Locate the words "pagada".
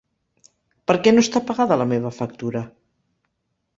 1.51-1.79